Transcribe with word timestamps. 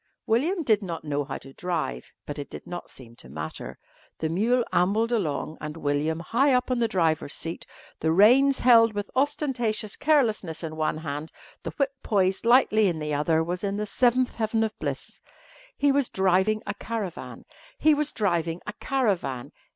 William 0.25 0.63
did 0.63 0.81
not 0.81 1.03
know 1.05 1.23
how 1.23 1.37
to 1.37 1.53
drive, 1.53 2.11
but 2.25 2.39
it 2.39 2.49
did 2.49 2.65
not 2.65 2.89
seem 2.89 3.15
to 3.17 3.29
matter. 3.29 3.77
The 4.17 4.29
mule 4.29 4.63
ambled 4.73 5.11
along 5.11 5.59
and 5.61 5.77
William, 5.77 6.21
high 6.21 6.53
up 6.55 6.71
on 6.71 6.79
the 6.79 6.87
driver's 6.87 7.35
seat, 7.35 7.67
the 7.99 8.11
reins 8.11 8.61
held 8.61 8.93
with 8.93 9.11
ostentatious 9.15 9.95
carelessness 9.95 10.63
in 10.63 10.75
one 10.75 10.97
hand, 10.97 11.31
the 11.61 11.69
whip 11.77 11.91
poised 12.01 12.47
lightly 12.47 12.87
in 12.87 12.97
the 12.97 13.13
other 13.13 13.43
was 13.43 13.63
in 13.63 13.77
the 13.77 13.85
seventh 13.85 14.33
heaven 14.33 14.63
of 14.63 14.75
bliss. 14.79 15.21
He 15.77 15.91
was 15.91 16.09
driving 16.09 16.63
a 16.65 16.73
caravan. 16.73 17.45
He 17.77 17.93
was 17.93 18.11
driving 18.11 18.59
a 18.65 18.73
caravan. 18.73 19.51